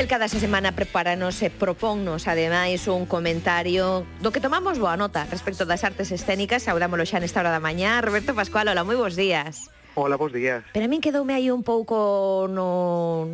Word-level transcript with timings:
El 0.00 0.08
cada 0.08 0.28
semana 0.28 0.72
prepáranos 0.72 1.44
e 1.44 1.52
propónnos 1.52 2.24
ademais 2.24 2.88
un 2.88 3.04
comentario 3.04 4.08
do 4.24 4.32
que 4.32 4.40
tomamos 4.40 4.80
boa 4.80 4.96
nota 4.96 5.28
respecto 5.28 5.68
das 5.68 5.84
artes 5.84 6.08
escénicas. 6.08 6.64
Saudámoslo 6.64 7.04
xa 7.04 7.20
nesta 7.20 7.44
hora 7.44 7.52
da 7.52 7.60
mañá. 7.60 8.00
Roberto 8.00 8.32
Pascual, 8.32 8.72
hola, 8.72 8.80
moi 8.80 8.96
bons 8.96 9.12
días. 9.12 9.68
Hola, 9.92 10.16
bons 10.16 10.32
días. 10.32 10.64
Pero 10.72 10.86
a 10.86 10.88
min 10.88 11.04
quedoume 11.04 11.36
aí 11.36 11.52
un 11.52 11.60
pouco 11.60 12.48
no, 12.48 13.28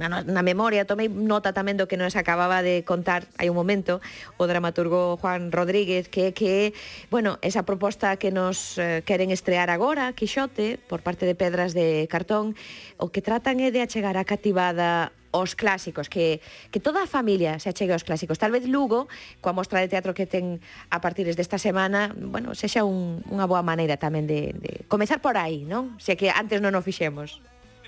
na, 0.00 0.24
na 0.24 0.40
memoria, 0.40 0.88
tomei 0.88 1.12
nota 1.12 1.52
tamén 1.52 1.76
do 1.76 1.84
que 1.84 2.00
nos 2.00 2.16
acababa 2.16 2.64
de 2.64 2.80
contar 2.80 3.28
hai 3.36 3.52
un 3.52 3.56
momento 3.60 4.00
o 4.40 4.48
dramaturgo 4.48 5.20
Juan 5.20 5.52
Rodríguez, 5.52 6.08
que 6.08 6.32
que, 6.32 6.72
bueno, 7.12 7.36
esa 7.44 7.68
proposta 7.68 8.16
que 8.16 8.32
nos 8.32 8.80
eh, 8.80 9.04
queren 9.04 9.28
estrear 9.28 9.68
agora, 9.68 10.16
Quixote, 10.16 10.80
por 10.80 11.04
parte 11.04 11.28
de 11.28 11.36
Pedras 11.36 11.76
de 11.76 12.08
Cartón, 12.08 12.56
o 12.96 13.12
que 13.12 13.20
tratan 13.20 13.60
é 13.60 13.68
de 13.68 13.84
achegar 13.84 14.16
a 14.16 14.24
cativada 14.24 15.12
os 15.30 15.54
clásicos, 15.54 16.08
que, 16.10 16.40
que 16.70 16.80
toda 16.80 17.02
a 17.02 17.06
familia 17.06 17.58
se 17.58 17.70
achegue 17.70 17.92
aos 17.94 18.04
clásicos. 18.04 18.38
Tal 18.38 18.50
vez 18.50 18.66
Lugo, 18.66 19.06
coa 19.38 19.54
mostra 19.54 19.78
de 19.78 19.88
teatro 19.88 20.14
que 20.14 20.26
ten 20.26 20.58
a 20.90 20.98
partir 20.98 21.26
desta 21.30 21.58
semana, 21.58 22.10
bueno, 22.14 22.54
sexa 22.58 22.82
un, 22.82 23.22
unha 23.30 23.46
boa 23.46 23.62
maneira 23.62 23.96
tamén 23.96 24.26
de, 24.26 24.52
de 24.58 24.82
comezar 24.90 25.22
por 25.22 25.38
aí, 25.38 25.62
non? 25.62 25.94
Se 26.02 26.18
que 26.18 26.30
antes 26.30 26.58
non 26.58 26.74
o 26.74 26.82
fixemos. 26.82 27.38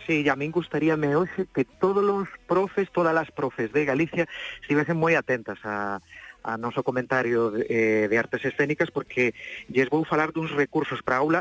Sí, 0.06 0.26
a 0.26 0.34
min 0.34 0.50
gustaríame 0.50 1.14
hoxe 1.14 1.46
que 1.54 1.62
todos 1.62 2.02
os 2.02 2.26
profes, 2.50 2.90
todas 2.90 3.14
as 3.14 3.30
profes 3.30 3.70
de 3.70 3.86
Galicia 3.86 4.26
estivesen 4.62 4.98
moi 4.98 5.14
atentas 5.14 5.62
a, 5.62 6.02
a 6.42 6.58
noso 6.58 6.82
comentario 6.82 7.54
de, 7.54 7.66
eh, 7.70 8.06
de 8.10 8.16
artes 8.18 8.42
escénicas 8.42 8.90
porque 8.90 9.34
lles 9.70 9.86
vou 9.90 10.02
falar 10.02 10.34
duns 10.34 10.50
recursos 10.50 11.02
para 11.06 11.22
aula 11.22 11.40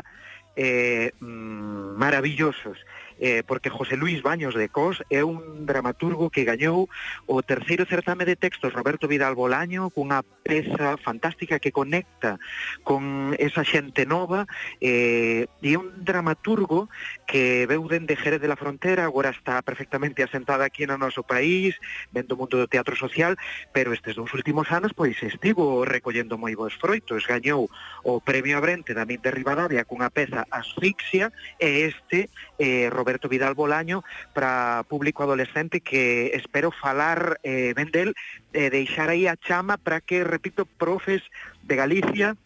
eh, 0.54 1.10
mm, 1.18 1.98
maravillosos 1.98 2.78
eh, 3.22 3.46
porque 3.46 3.70
José 3.70 3.94
Luis 3.96 4.20
Baños 4.20 4.58
de 4.58 4.66
Cos 4.66 5.06
é 5.06 5.22
un 5.22 5.62
dramaturgo 5.62 6.26
que 6.26 6.42
gañou 6.42 6.90
o 7.30 7.38
terceiro 7.46 7.86
certame 7.86 8.26
de 8.26 8.34
textos 8.34 8.74
Roberto 8.74 9.06
Vidal 9.06 9.38
Bolaño 9.38 9.94
cunha 9.94 10.26
peza 10.42 10.98
fantástica 10.98 11.62
que 11.62 11.70
conecta 11.70 12.42
con 12.82 13.30
esa 13.38 13.62
xente 13.62 14.02
nova 14.10 14.50
eh, 14.82 15.46
e 15.62 15.78
un 15.78 16.02
dramaturgo 16.02 16.90
que 17.30 17.70
veu 17.70 17.86
dende 17.86 18.18
Jerez 18.18 18.42
de 18.42 18.50
la 18.50 18.58
Frontera 18.58 19.06
agora 19.06 19.30
está 19.30 19.62
perfectamente 19.62 20.26
asentada 20.26 20.66
aquí 20.66 20.82
no 20.82 20.98
noso 20.98 21.22
país 21.22 21.78
vendo 22.10 22.34
o 22.34 22.40
mundo 22.42 22.58
do 22.58 22.66
teatro 22.66 22.98
social 22.98 23.38
pero 23.70 23.94
estes 23.94 24.18
dous 24.18 24.34
últimos 24.34 24.66
anos 24.74 24.90
pois 24.98 25.14
estivo 25.22 25.86
recollendo 25.86 26.34
moi 26.34 26.58
bons 26.58 26.74
froitos. 26.74 27.22
Gañou 27.22 27.70
o 28.02 28.18
premio 28.18 28.58
Abrente 28.58 28.98
da 28.98 29.06
Mid 29.06 29.22
de 29.22 29.30
Rivadavia 29.30 29.86
cunha 29.86 30.10
peza 30.10 30.42
Asfixia 30.50 31.30
e 31.62 31.86
este 31.86 32.26
eh, 32.58 32.90
Roberto 32.90 33.11
Roberto 33.12 33.28
Vidal 33.28 33.54
Bolaño 33.54 34.04
para 34.32 34.84
público 34.88 35.22
adolescente 35.22 35.80
que 35.80 36.32
espero 36.32 36.70
falar 36.72 37.38
eh, 37.42 37.74
ben 37.76 37.90
del, 37.90 38.14
eh, 38.54 38.70
deixar 38.70 39.10
aí 39.10 39.28
a 39.28 39.36
chama 39.36 39.76
para 39.76 40.00
que, 40.00 40.24
repito, 40.24 40.64
profes 40.64 41.20
de 41.62 41.76
Galicia, 41.76 42.36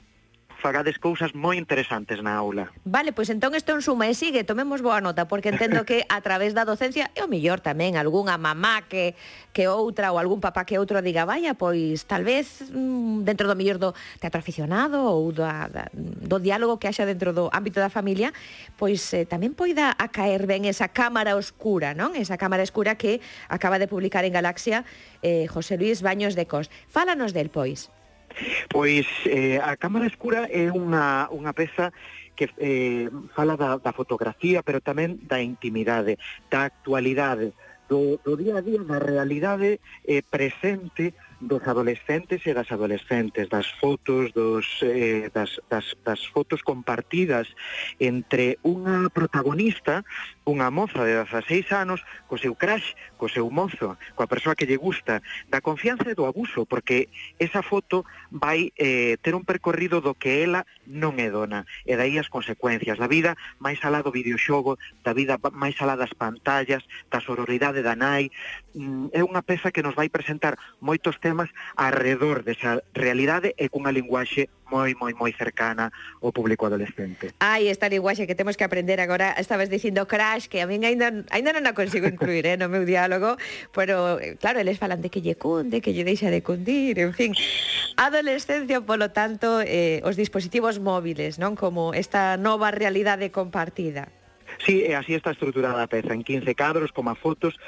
fagades 0.58 0.98
cousas 0.98 1.36
moi 1.36 1.60
interesantes 1.60 2.24
na 2.24 2.34
aula. 2.34 2.72
Vale, 2.82 3.12
pois 3.12 3.28
entón 3.28 3.54
isto 3.54 3.76
en 3.76 3.84
suma 3.84 4.08
e 4.08 4.14
sigue, 4.16 4.42
tomemos 4.42 4.80
boa 4.80 5.04
nota, 5.04 5.28
porque 5.28 5.52
entendo 5.52 5.84
que 5.84 6.02
a 6.08 6.20
través 6.24 6.56
da 6.56 6.64
docencia 6.64 7.12
é 7.14 7.22
o 7.22 7.28
millor 7.28 7.60
tamén 7.60 7.94
algunha 8.00 8.40
mamá 8.40 8.88
que, 8.88 9.14
que 9.52 9.68
outra 9.68 10.10
ou 10.10 10.18
algún 10.18 10.40
papá 10.40 10.64
que 10.64 10.80
outro 10.80 10.98
diga, 11.04 11.28
vaya, 11.28 11.52
pois 11.54 12.08
tal 12.08 12.24
vez 12.24 12.64
mm, 12.72 13.28
dentro 13.28 13.46
do 13.46 13.54
millor 13.54 13.76
do 13.76 13.92
teatro 14.18 14.40
aficionado 14.40 15.04
ou 15.04 15.30
da, 15.30 15.68
da, 15.68 15.84
do 15.94 16.40
diálogo 16.40 16.80
que 16.80 16.88
haxa 16.88 17.04
dentro 17.04 17.36
do 17.36 17.52
ámbito 17.52 17.78
da 17.78 17.92
familia, 17.92 18.32
pois 18.80 19.00
eh, 19.12 19.28
tamén 19.28 19.52
poida 19.52 19.92
a 19.92 20.08
caer 20.08 20.48
ben 20.48 20.64
esa 20.64 20.88
cámara 20.88 21.36
oscura, 21.36 21.92
non? 21.92 22.16
Esa 22.16 22.40
cámara 22.40 22.64
escura 22.64 22.96
que 22.96 23.20
acaba 23.52 23.76
de 23.76 23.86
publicar 23.88 24.24
en 24.24 24.32
Galaxia 24.32 24.88
eh, 25.20 25.46
José 25.46 25.76
Luis 25.76 26.00
Baños 26.00 26.34
de 26.34 26.48
Cos. 26.48 26.72
Fálanos 26.88 27.32
del, 27.36 27.52
pois. 27.52 27.92
Pois 28.68 29.06
eh, 29.26 29.58
a 29.62 29.76
Cámara 29.76 30.06
Escura 30.06 30.48
é 30.50 30.68
unha, 30.68 31.28
unha 31.32 31.52
peza 31.56 31.92
que 32.36 32.52
eh, 32.60 33.08
fala 33.32 33.56
da, 33.56 33.80
da 33.80 33.96
fotografía, 33.96 34.60
pero 34.60 34.84
tamén 34.84 35.16
da 35.24 35.40
intimidade, 35.40 36.20
da 36.52 36.68
actualidade, 36.68 37.56
do, 37.88 38.18
do 38.22 38.36
día 38.36 38.58
a 38.58 38.62
día, 38.62 38.82
da 38.82 38.98
realidade 38.98 39.80
eh, 40.04 40.22
presente 40.22 41.14
dos 41.40 41.62
adolescentes 41.68 42.42
e 42.48 42.52
das 42.56 42.72
adolescentes, 42.72 43.48
das 43.48 43.68
fotos, 43.76 44.32
dos, 44.32 44.80
eh, 44.82 45.28
das, 45.32 45.60
das, 45.68 45.96
das 46.02 46.24
fotos 46.32 46.64
compartidas 46.64 47.46
entre 48.00 48.58
unha 48.64 49.08
protagonista 49.12 50.02
unha 50.46 50.70
moza 50.70 51.02
de 51.02 51.18
16 51.26 51.74
anos 51.74 52.06
co 52.30 52.38
seu 52.38 52.54
crash, 52.54 52.94
co 53.18 53.26
seu 53.26 53.50
mozo, 53.50 53.98
coa 54.14 54.30
persoa 54.30 54.54
que 54.54 54.64
lle 54.64 54.78
gusta, 54.78 55.18
da 55.50 55.58
confianza 55.58 56.06
e 56.06 56.14
do 56.14 56.22
abuso, 56.22 56.70
porque 56.70 57.10
esa 57.42 57.66
foto 57.66 58.06
vai 58.30 58.70
eh, 58.78 59.18
ter 59.26 59.34
un 59.34 59.42
percorrido 59.42 59.98
do 59.98 60.14
que 60.14 60.46
ela 60.46 60.62
non 60.86 61.18
é 61.18 61.34
dona, 61.34 61.66
e 61.82 61.98
daí 61.98 62.14
as 62.14 62.30
consecuencias 62.30 62.94
da 62.94 63.10
vida 63.10 63.34
máis 63.58 63.82
alá 63.82 64.06
do 64.06 64.14
videoxogo, 64.14 64.78
da 65.02 65.10
vida 65.10 65.34
máis 65.50 65.74
alá 65.82 65.98
das 65.98 66.14
pantallas, 66.14 66.86
da 67.10 67.18
sororidade 67.18 67.82
da 67.82 67.98
nai, 67.98 68.30
mm, 68.78 69.10
é 69.10 69.26
unha 69.26 69.42
peza 69.42 69.74
que 69.74 69.82
nos 69.82 69.98
vai 69.98 70.06
presentar 70.06 70.54
moitos 70.78 71.18
temas 71.18 71.50
arredor 71.74 72.46
desa 72.46 72.86
realidade 72.94 73.50
e 73.58 73.66
cunha 73.66 73.90
linguaxe 73.90 74.46
moi, 74.70 74.94
moi, 74.98 75.12
moi 75.14 75.32
cercana 75.32 75.92
ao 76.22 76.34
público 76.34 76.66
adolescente. 76.66 77.34
Ai, 77.38 77.68
esta 77.70 77.86
linguaxe 77.88 78.26
que 78.26 78.34
temos 78.34 78.58
que 78.58 78.64
aprender 78.66 78.98
agora, 79.00 79.34
estabas 79.38 79.70
dicindo 79.70 80.06
crash, 80.06 80.50
que 80.50 80.62
a 80.62 80.66
min 80.66 80.82
ainda, 80.82 81.12
ainda 81.30 81.50
non 81.54 81.64
a 81.66 81.72
consigo 81.72 82.10
incluir 82.10 82.46
eh, 82.46 82.58
no 82.58 82.66
meu 82.66 82.82
diálogo, 82.82 83.38
pero 83.70 84.18
eh, 84.18 84.34
claro, 84.36 84.58
eles 84.58 84.78
falan 84.78 85.00
de 85.02 85.08
que 85.08 85.22
lle 85.22 85.38
cunde, 85.38 85.78
que 85.78 85.94
lle 85.94 86.02
deixa 86.02 86.30
de 86.30 86.42
cundir, 86.42 86.98
en 86.98 87.14
fin. 87.14 87.32
Adolescencia, 87.96 88.82
polo 88.82 89.14
tanto, 89.14 89.62
eh, 89.62 90.02
os 90.02 90.18
dispositivos 90.18 90.82
móviles, 90.82 91.38
non 91.38 91.54
como 91.54 91.94
esta 91.94 92.36
nova 92.36 92.74
realidade 92.74 93.30
compartida. 93.30 94.10
Sí, 94.64 94.84
e 94.86 94.94
así 94.94 95.14
está 95.14 95.30
estruturada 95.30 95.82
a 95.82 95.86
peza, 95.86 96.14
en 96.14 96.22
15 96.22 96.54
cadros, 96.54 96.92
como 96.92 97.14
fotos, 97.14 97.58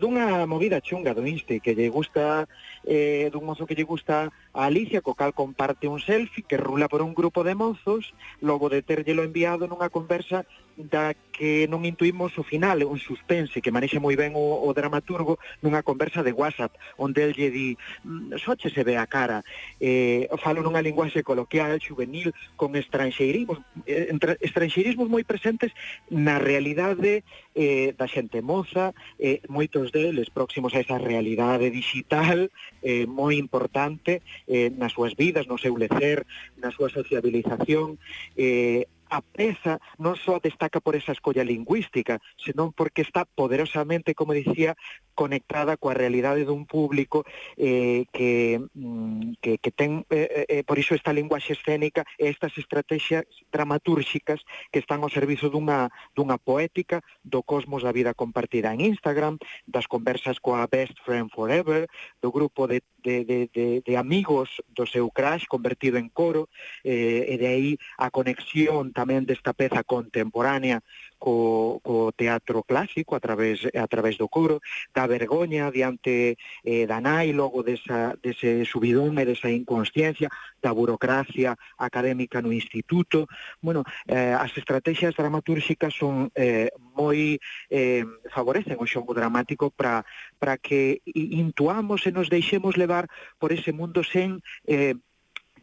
dunha 0.00 0.46
movida 0.46 0.80
chunga 0.80 1.12
do 1.12 1.26
Inste, 1.26 1.60
que 1.60 1.74
lle 1.76 1.92
gusta, 1.92 2.48
eh, 2.88 3.28
dun 3.28 3.44
mozo 3.44 3.66
que 3.66 3.76
lle 3.76 3.84
gusta 3.84 4.32
A 4.58 4.64
Alicia 4.64 5.02
Cocal 5.02 5.34
comparte 5.34 5.86
un 5.86 6.00
selfie 6.00 6.42
que 6.42 6.56
rula 6.56 6.88
por 6.88 7.00
un 7.00 7.14
grupo 7.14 7.44
de 7.44 7.54
mozos, 7.54 8.12
logo 8.40 8.68
de 8.68 8.82
terllelo 8.82 9.22
enviado 9.22 9.70
nunha 9.70 9.86
conversa 9.86 10.50
da 10.74 11.14
que 11.14 11.70
non 11.70 11.86
intuímos 11.86 12.34
o 12.38 12.42
final, 12.42 12.82
un 12.82 12.98
suspense 12.98 13.62
que 13.62 13.70
manexe 13.70 14.02
moi 14.02 14.18
ben 14.18 14.34
o, 14.34 14.62
o 14.66 14.74
dramaturgo 14.74 15.38
nunha 15.62 15.86
conversa 15.86 16.26
de 16.26 16.34
WhatsApp, 16.34 16.74
onde 16.98 17.22
el 17.22 17.38
lle 17.38 17.54
di 17.54 17.68
mm, 18.02 18.34
soche 18.42 18.66
se 18.74 18.82
ve 18.82 18.98
a 18.98 19.06
cara, 19.06 19.46
eh, 19.78 20.26
falo 20.42 20.58
nunha 20.66 20.82
linguaxe 20.82 21.22
coloquial, 21.22 21.78
juvenil, 21.78 22.34
con 22.58 22.74
estranxeirismos, 22.74 23.62
eh, 23.86 24.10
estranxeirismos 24.42 25.06
moi 25.06 25.22
presentes 25.22 25.70
na 26.10 26.42
realidade 26.42 27.22
eh, 27.58 27.90
da 27.98 28.06
xente 28.06 28.38
moza, 28.38 28.94
eh, 29.18 29.42
moitos 29.50 29.90
deles 29.90 30.30
próximos 30.30 30.70
a 30.78 30.80
esa 30.80 30.94
realidade 30.94 31.74
digital 31.74 32.54
eh, 32.86 33.02
moi 33.10 33.34
importante 33.34 34.22
eh, 34.46 34.70
nas 34.70 34.94
súas 34.94 35.18
vidas, 35.18 35.50
no 35.50 35.58
seu 35.58 35.74
lecer, 35.74 36.22
na 36.54 36.70
súa 36.70 36.86
sociabilización, 36.86 37.98
eh, 38.38 38.86
a 39.10 39.20
peza 39.24 39.80
non 39.98 40.14
só 40.14 40.38
destaca 40.38 40.80
por 40.80 40.94
esa 40.94 41.12
escolla 41.12 41.44
lingüística, 41.44 42.20
senón 42.36 42.72
porque 42.76 43.02
está 43.02 43.24
poderosamente, 43.24 44.14
como 44.14 44.36
dicía, 44.36 44.76
conectada 45.18 45.74
coa 45.74 45.98
realidade 45.98 46.46
dun 46.46 46.62
público 46.62 47.26
eh, 47.58 48.06
que, 48.14 48.62
mm, 48.62 49.42
que, 49.42 49.58
que 49.58 49.70
ten, 49.74 50.06
eh, 50.14 50.46
eh, 50.46 50.46
eh 50.46 50.62
por 50.62 50.78
iso 50.78 50.94
esta 50.94 51.10
linguaxe 51.10 51.58
escénica 51.58 52.06
e 52.14 52.30
estas 52.30 52.54
estrategias 52.54 53.26
dramatúrxicas 53.50 54.46
que 54.70 54.78
están 54.78 55.02
ao 55.02 55.10
servizo 55.10 55.50
dunha, 55.50 55.90
dunha 56.14 56.38
poética 56.38 57.02
do 57.26 57.42
cosmos 57.42 57.82
da 57.82 57.90
vida 57.90 58.14
compartida 58.14 58.70
en 58.70 58.86
Instagram, 58.86 59.42
das 59.66 59.90
conversas 59.90 60.38
coa 60.38 60.70
Best 60.70 60.94
Friend 61.02 61.26
Forever, 61.34 61.90
do 62.22 62.30
grupo 62.30 62.70
de, 62.70 62.86
de, 63.02 63.26
de, 63.26 63.38
de, 63.50 63.66
de 63.82 63.94
amigos 63.98 64.62
do 64.70 64.86
seu 64.86 65.10
crash 65.10 65.50
convertido 65.50 65.98
en 65.98 66.14
coro, 66.14 66.46
eh, 66.86 67.26
e 67.26 67.34
de 67.34 67.46
aí 67.50 67.70
a 67.98 68.14
conexión 68.14 68.94
tamén 68.98 69.22
desta 69.22 69.54
peza 69.54 69.86
contemporánea 69.86 70.82
co, 71.22 71.78
co 71.86 72.10
teatro 72.10 72.66
clásico 72.66 73.14
a 73.14 73.22
través, 73.22 73.62
a 73.70 73.86
través 73.86 74.18
do 74.18 74.26
coro, 74.26 74.58
da 74.90 75.06
vergoña 75.06 75.70
diante 75.70 76.34
eh, 76.66 76.84
da 76.90 76.98
nai, 76.98 77.30
logo 77.30 77.62
desa, 77.62 78.18
dese 78.18 78.66
subidón 78.66 79.14
e 79.22 79.24
desa 79.26 79.46
inconsciencia, 79.46 80.26
da 80.58 80.74
burocracia 80.74 81.54
académica 81.78 82.42
no 82.42 82.50
instituto. 82.50 83.30
Bueno, 83.62 83.86
eh, 84.10 84.34
as 84.34 84.50
estrategias 84.58 85.14
dramatúrxicas 85.14 85.94
son 85.94 86.34
eh, 86.34 86.74
moi 86.98 87.38
eh, 87.70 88.02
favorecen 88.34 88.82
o 88.82 88.86
xogo 88.86 89.14
dramático 89.14 89.70
para 89.70 90.02
para 90.42 90.58
que 90.58 91.02
intuamos 91.14 92.02
e 92.06 92.10
nos 92.10 92.26
deixemos 92.26 92.74
levar 92.74 93.06
por 93.38 93.54
ese 93.54 93.70
mundo 93.70 94.02
sen 94.02 94.42
eh, 94.66 94.98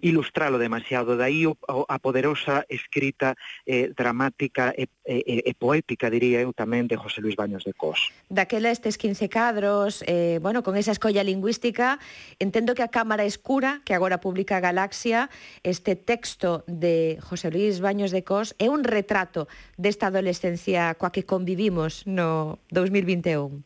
ilustralo 0.06 0.62
demasiado. 0.62 1.18
Daí 1.18 1.50
o, 1.50 1.58
a 1.90 1.98
poderosa 1.98 2.64
escrita 2.70 3.34
eh, 3.66 3.90
dramática 3.98 4.70
e, 4.78 4.86
e, 5.02 5.42
e 5.42 5.52
poética, 5.58 6.14
diría 6.14 6.46
eu 6.46 6.54
tamén, 6.54 6.86
de 6.86 6.94
José 6.94 7.26
Luis 7.26 7.34
Baños 7.34 7.66
de 7.66 7.74
Cos. 7.74 8.14
Daquela 8.30 8.70
estes 8.70 9.02
15 9.02 9.26
cadros, 9.34 10.06
eh, 10.06 10.38
bueno, 10.46 10.62
con 10.62 10.78
esa 10.78 10.94
escolla 10.94 11.26
lingüística, 11.26 11.98
entendo 12.38 12.78
que 12.78 12.86
a 12.86 12.94
Cámara 12.94 13.26
Escura, 13.26 13.82
que 13.82 13.98
agora 13.98 14.22
publica 14.22 14.62
Galaxia, 14.62 15.34
este 15.66 15.98
texto 15.98 16.62
de 16.70 17.18
José 17.26 17.50
Luis 17.50 17.82
Baños 17.82 18.14
de 18.14 18.22
Cos 18.22 18.54
é 18.62 18.70
un 18.70 18.86
retrato 18.86 19.50
desta 19.74 20.14
adolescencia 20.14 20.94
coa 21.02 21.10
que 21.10 21.26
convivimos 21.26 22.06
no 22.06 22.62
2021. 22.70 23.66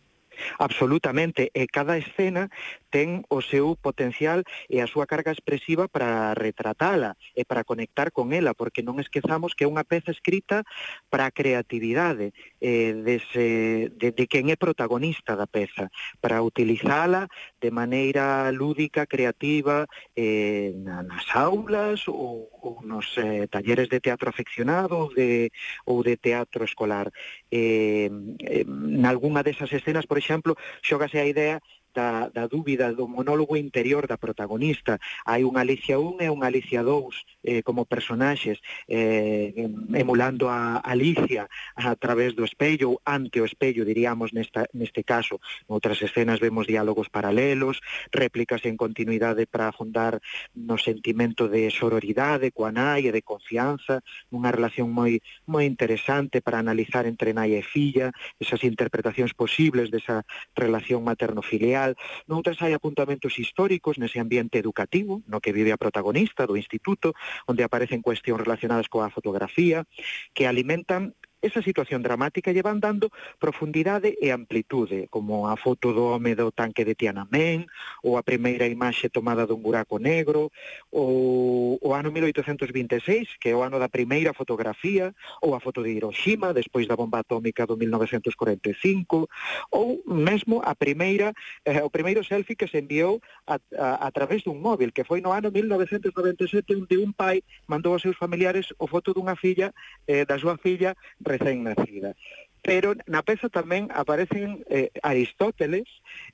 Absolutamente, 0.57 1.51
e 1.51 1.68
cada 1.68 2.00
escena 2.00 2.47
ten 2.89 3.24
o 3.30 3.41
seu 3.41 3.77
potencial 3.77 4.44
e 4.68 4.81
a 4.81 4.89
súa 4.89 5.06
carga 5.06 5.31
expresiva 5.31 5.88
para 5.88 6.33
retratala 6.33 7.15
e 7.38 7.45
para 7.45 7.63
conectar 7.63 8.12
con 8.12 8.33
ela, 8.33 8.57
porque 8.57 8.81
non 8.81 8.97
esquezamos 8.97 9.53
que 9.53 9.63
é 9.63 9.69
unha 9.69 9.86
peza 9.86 10.12
escrita 10.12 10.65
para 11.07 11.30
a 11.30 11.33
creatividade 11.33 12.33
eh, 12.59 12.97
dese, 12.97 13.94
de, 13.94 14.12
de 14.12 14.25
quen 14.25 14.50
é 14.50 14.57
protagonista 14.57 15.38
da 15.38 15.45
peza, 15.45 15.94
para 16.19 16.41
utilizala 16.41 17.30
de 17.62 17.69
maneira 17.69 18.50
lúdica, 18.51 19.06
creativa, 19.06 19.86
eh, 20.18 20.74
nas 20.75 21.30
aulas 21.33 22.07
ou, 22.09 22.50
ou 22.62 22.81
nos 22.81 23.18
eh, 23.18 23.47
talleres 23.47 23.89
de 23.89 24.00
teatro 24.01 24.30
afeccionado 24.30 25.09
de, 25.13 25.51
ou 25.86 26.01
de 26.03 26.18
teatro 26.18 26.65
escolar. 26.65 27.12
Eh, 27.51 28.09
eh, 28.41 28.65
nalgúna 28.68 29.44
desas 29.44 29.71
escenas, 29.71 30.06
por 30.06 30.18
exemplo, 30.18 30.57
xógase 30.81 31.19
a 31.19 31.30
idea 31.30 31.62
da, 31.94 32.30
da 32.30 32.45
dúbida 32.47 32.94
do 32.94 33.07
monólogo 33.07 33.57
interior 33.57 34.07
da 34.07 34.18
protagonista. 34.18 35.00
Hai 35.25 35.44
unha 35.44 35.62
Alicia 35.65 35.97
1 35.97 36.25
e 36.25 36.27
unha 36.30 36.47
Alicia 36.51 36.81
2 36.83 37.41
eh, 37.44 37.62
como 37.63 37.86
personaxes 37.86 38.59
eh, 38.88 39.53
emulando 39.95 40.50
a 40.50 40.83
Alicia 40.83 41.47
a 41.75 41.95
través 41.95 42.36
do 42.36 42.44
espello, 42.44 43.00
ante 43.06 43.41
o 43.41 43.47
espello, 43.47 43.88
diríamos 43.88 44.33
nesta, 44.36 44.68
neste 44.74 45.01
caso. 45.03 45.39
Noutras 45.65 46.01
escenas 46.03 46.44
vemos 46.44 46.68
diálogos 46.68 47.09
paralelos, 47.09 47.81
réplicas 48.12 48.65
en 48.65 48.77
continuidade 48.77 49.47
para 49.47 49.71
afundar 49.71 50.19
no 50.53 50.77
sentimento 50.77 51.47
de 51.47 51.71
sororidade 51.71 52.51
coa 52.51 52.71
nai 52.75 53.07
e 53.07 53.15
de 53.15 53.24
confianza, 53.24 54.03
unha 54.30 54.51
relación 54.51 54.91
moi 54.91 55.24
moi 55.47 55.63
interesante 55.65 56.44
para 56.44 56.59
analizar 56.59 57.07
entre 57.07 57.31
nai 57.31 57.56
e 57.56 57.63
filla, 57.63 58.12
esas 58.38 58.62
interpretacións 58.68 59.31
posibles 59.33 59.88
desa 59.94 60.27
relación 60.56 61.01
materno-filial, 61.07 61.79
especial 61.80 61.96
noutras 62.28 62.60
hai 62.62 62.74
apuntamentos 62.76 63.40
históricos 63.40 63.98
nese 63.98 64.20
ambiente 64.20 64.60
educativo 64.60 65.24
no 65.31 65.40
que 65.40 65.56
vive 65.56 65.72
a 65.72 65.80
protagonista 65.80 66.46
do 66.46 66.60
instituto 66.60 67.16
onde 67.48 67.64
aparecen 67.64 68.04
cuestións 68.04 68.44
relacionadas 68.44 68.92
coa 68.92 69.10
fotografía 69.10 69.88
que 70.36 70.48
alimentan 70.48 71.16
esa 71.41 71.62
situación 71.62 72.03
dramática 72.03 72.51
lle 72.51 72.62
van 72.62 72.83
dando 72.83 73.12
profundidade 73.39 74.15
e 74.19 74.31
amplitude, 74.31 75.07
como 75.07 75.47
a 75.47 75.56
foto 75.56 75.95
do 75.95 76.12
home 76.12 76.36
do 76.36 76.51
tanque 76.51 76.83
de 76.83 76.95
Tiananmen, 76.95 77.68
ou 78.03 78.19
a 78.19 78.24
primeira 78.24 78.68
imaxe 78.68 79.07
tomada 79.07 79.47
dun 79.47 79.63
buraco 79.63 80.00
negro, 80.00 80.51
ou 80.91 81.80
o 81.80 81.89
ano 81.95 82.12
1826, 82.12 83.39
que 83.39 83.50
é 83.50 83.56
o 83.56 83.63
ano 83.63 83.80
da 83.80 83.88
primeira 83.88 84.36
fotografía, 84.36 85.15
ou 85.39 85.56
a 85.56 85.63
foto 85.63 85.80
de 85.80 85.95
Hiroshima, 85.95 86.51
despois 86.51 86.88
da 86.88 87.00
bomba 87.00 87.24
atómica 87.24 87.63
do 87.63 87.80
1945, 87.80 89.30
ou 89.71 90.03
mesmo 90.06 90.59
a 90.63 90.75
primeira, 90.75 91.31
eh, 91.63 91.80
o 91.83 91.89
primeiro 91.89 92.24
selfie 92.24 92.56
que 92.59 92.68
se 92.68 92.83
enviou 92.83 93.24
a, 93.47 93.56
a, 93.80 94.07
a 94.07 94.09
través 94.12 94.44
dun 94.44 94.59
móvil, 94.59 94.91
que 94.91 95.07
foi 95.07 95.24
no 95.24 95.31
ano 95.31 95.51
1997, 95.51 96.75
onde 96.75 97.00
un 97.00 97.15
pai 97.15 97.44
mandou 97.68 97.95
aos 97.95 98.03
seus 98.03 98.19
familiares 98.19 98.75
o 98.75 98.88
foto 98.91 99.15
dunha 99.15 99.39
filla, 99.39 99.71
eh, 100.03 100.27
da 100.27 100.36
súa 100.36 100.59
filla, 100.59 101.00
recén 101.30 101.62
nacida. 101.62 102.18
Pero 102.66 102.98
na 103.08 103.22
peza 103.24 103.48
tamén 103.48 103.88
aparecen 103.94 104.66
eh, 104.68 104.90
Aristóteles 105.06 105.88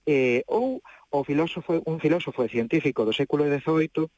eh, 0.07 0.41
ou 0.49 0.81
o 1.11 1.19
filósofo, 1.27 1.83
un 1.85 1.99
filósofo 2.01 2.41
e 2.41 2.49
científico 2.49 3.05
do 3.05 3.13
século 3.13 3.45
XVIII 3.45 4.09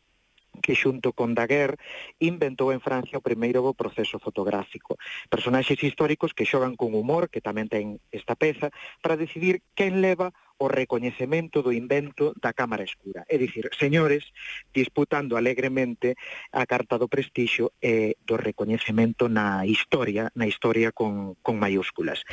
que 0.61 0.75
xunto 0.75 1.13
con 1.13 1.33
Daguerre 1.33 1.77
inventou 2.19 2.73
en 2.73 2.81
Francia 2.81 3.19
o 3.19 3.25
primeiro 3.25 3.61
proceso 3.73 4.19
fotográfico. 4.19 4.97
Personaxes 5.29 5.81
históricos 5.83 6.33
que 6.33 6.47
xogan 6.47 6.75
con 6.75 6.93
humor, 6.93 7.29
que 7.29 7.43
tamén 7.43 7.69
ten 7.69 8.01
esta 8.11 8.35
peza, 8.35 8.73
para 9.01 9.19
decidir 9.19 9.61
quen 9.77 10.01
leva 10.01 10.33
o 10.57 10.65
recoñecemento 10.67 11.61
do 11.61 11.69
invento 11.69 12.33
da 12.41 12.51
Cámara 12.51 12.81
Escura. 12.81 13.21
É 13.29 13.37
dicir, 13.37 13.69
señores, 13.77 14.25
disputando 14.73 15.37
alegremente 15.37 16.17
a 16.49 16.65
carta 16.65 16.97
do 16.97 17.05
prestixio 17.07 17.77
e 17.77 18.17
do 18.25 18.41
recoñecemento 18.41 19.29
na 19.29 19.69
historia, 19.69 20.33
na 20.33 20.49
historia 20.49 20.89
con, 20.89 21.37
con 21.45 21.61
maiúsculas. 21.61 22.25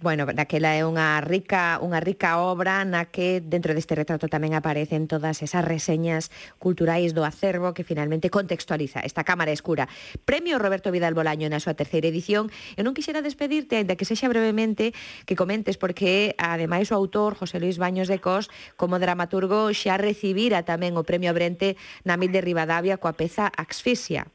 Bueno, 0.00 0.26
daquela 0.30 0.78
é 0.78 0.86
unha 0.86 1.18
rica, 1.26 1.82
unha 1.82 1.98
rica 1.98 2.38
obra 2.38 2.86
na 2.86 3.10
que 3.10 3.42
dentro 3.42 3.74
deste 3.74 3.98
retrato 3.98 4.30
tamén 4.30 4.54
aparecen 4.54 5.10
todas 5.10 5.42
esas 5.42 5.66
reseñas 5.66 6.30
culturais 6.62 7.18
do 7.18 7.26
acervo 7.26 7.74
que 7.74 7.82
finalmente 7.82 8.30
contextualiza 8.30 9.02
esta 9.02 9.26
Cámara 9.26 9.50
Escura. 9.50 9.90
Premio 10.22 10.62
Roberto 10.62 10.94
Vidal 10.94 11.18
Bolaño 11.18 11.50
na 11.50 11.58
súa 11.58 11.74
terceira 11.74 12.06
edición. 12.06 12.46
Eu 12.78 12.86
non 12.86 12.94
quixera 12.94 13.26
despedirte, 13.26 13.74
aínda 13.74 13.98
que 13.98 14.06
sexa 14.06 14.30
brevemente, 14.30 14.94
que 15.26 15.34
comentes 15.34 15.74
porque 15.74 16.38
ademais 16.38 16.94
o 16.94 16.98
autor 16.98 17.34
José 17.34 17.58
Luis 17.58 17.82
Baños 17.82 18.06
de 18.06 18.22
Cos, 18.22 18.54
como 18.78 19.02
dramaturgo, 19.02 19.74
xa 19.74 19.98
recibira 19.98 20.62
tamén 20.62 20.94
o 20.94 21.02
Premio 21.02 21.34
Brente 21.34 21.74
na 22.06 22.14
Mil 22.14 22.30
de 22.30 22.38
Rivadavia 22.38 23.02
coa 23.02 23.18
peza 23.18 23.50
Asfixia. 23.50 24.30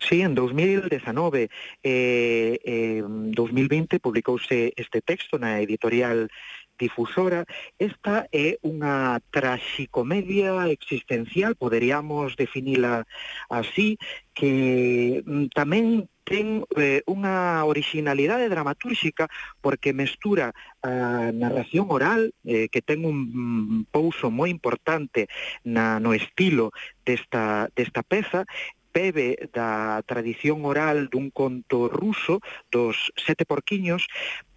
Sí, 0.00 0.22
en 0.22 0.34
2019 0.34 1.50
eh, 1.82 2.58
eh, 2.64 3.02
2020 3.04 3.98
publicouse 4.00 4.72
este 4.76 5.00
texto 5.02 5.38
na 5.38 5.60
editorial 5.60 6.30
difusora, 6.78 7.44
esta 7.76 8.30
é 8.30 8.62
unha 8.62 9.18
traxicomedia 9.34 10.70
existencial, 10.70 11.58
poderíamos 11.58 12.38
definila 12.38 13.02
así, 13.50 13.98
que 14.30 15.20
mm, 15.26 15.50
tamén 15.50 16.06
ten 16.22 16.62
eh, 16.76 17.00
unha 17.08 17.64
originalidade 17.64 18.52
dramatúrxica 18.52 19.26
porque 19.64 19.96
mestura 19.96 20.52
a 20.84 21.32
narración 21.32 21.88
oral 21.88 22.36
eh, 22.44 22.68
que 22.68 22.84
ten 22.84 23.02
un 23.02 23.88
pouso 23.88 24.28
moi 24.30 24.52
importante 24.52 25.26
na, 25.64 25.98
no 25.98 26.12
estilo 26.12 26.70
desta, 27.02 27.72
desta 27.72 28.04
peza 28.04 28.44
bebe 28.92 29.48
da 29.52 30.02
tradición 30.06 30.64
oral 30.64 31.08
dun 31.08 31.30
conto 31.30 31.88
ruso 31.88 32.40
dos 32.72 33.12
sete 33.16 33.44
porquiños 33.44 34.06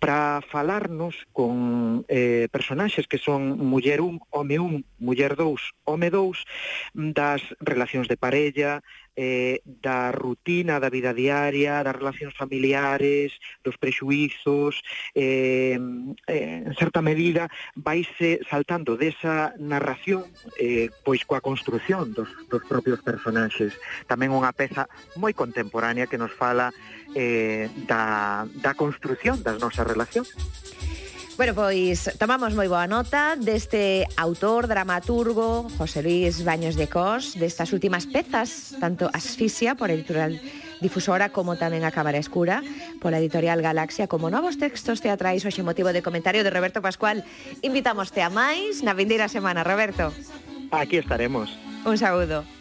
para 0.02 0.42
falarnos 0.42 1.16
con 1.32 2.06
eh, 2.10 2.50
personaxes 2.52 3.08
que 3.08 3.22
son 3.22 3.62
muller 3.62 4.02
un, 4.02 4.20
home 4.30 4.58
un, 4.58 4.86
muller 4.98 5.36
dous, 5.36 5.62
home 5.86 6.10
dous, 6.10 6.42
das 6.94 7.42
relacións 7.62 8.10
de 8.10 8.18
parella, 8.18 8.82
eh, 9.16 9.62
da 9.66 10.12
rutina 10.12 10.80
da 10.80 10.90
vida 10.90 11.14
diaria, 11.14 11.84
das 11.84 11.96
relacións 11.96 12.36
familiares, 12.36 13.36
dos 13.64 13.78
prexuizos, 13.78 14.82
eh, 15.16 15.78
eh, 16.28 16.64
en 16.66 16.74
certa 16.76 17.02
medida 17.02 17.52
vaise 17.76 18.40
saltando 18.48 18.96
desa 18.96 19.54
narración 19.60 20.26
eh, 20.58 20.90
pois 21.04 21.24
coa 21.28 21.44
construción 21.44 22.14
dos, 22.16 22.30
dos 22.48 22.64
propios 22.68 23.04
personaxes. 23.04 23.76
Tamén 24.08 24.32
unha 24.32 24.56
peza 24.56 24.88
moi 25.20 25.36
contemporánea 25.36 26.08
que 26.08 26.20
nos 26.20 26.32
fala 26.32 26.72
eh, 27.16 27.68
da, 27.88 28.48
da 28.64 28.74
construción 28.74 29.44
das 29.44 29.60
nosas 29.60 29.86
relacións. 29.88 30.32
Bueno, 31.38 31.56
pois 31.56 32.12
tomamos 32.20 32.54
moi 32.54 32.68
boa 32.68 32.86
nota 32.86 33.34
deste 33.40 34.06
autor, 34.20 34.68
dramaturgo, 34.68 35.72
José 35.80 36.04
Luis 36.04 36.44
Baños 36.44 36.76
de 36.76 36.86
Cos, 36.92 37.34
destas 37.40 37.74
últimas 37.74 38.06
pezas, 38.06 38.76
tanto 38.78 39.10
Asfixia 39.10 39.74
por 39.74 39.90
editorial 39.90 40.38
difusora 40.84 41.32
como 41.34 41.56
tamén 41.56 41.88
a 41.88 41.94
Cámara 41.96 42.20
Escura 42.20 42.62
pola 43.00 43.18
editorial 43.18 43.64
Galaxia 43.64 44.06
como 44.12 44.30
novos 44.30 44.60
textos 44.60 45.00
teatrais 45.00 45.42
hoxe 45.48 45.66
motivo 45.66 45.90
de 45.96 46.06
comentario 46.06 46.44
de 46.44 46.54
Roberto 46.54 46.84
Pascual. 46.84 47.24
Invitámoste 47.66 48.22
a 48.22 48.30
máis 48.30 48.86
na 48.86 48.94
vindeira 48.94 49.32
semana, 49.32 49.66
Roberto. 49.66 50.14
Aquí 50.70 51.00
estaremos. 51.00 51.50
Un 51.88 51.98
saúdo. 51.98 52.61